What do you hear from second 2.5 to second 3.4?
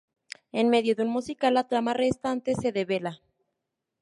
se devela.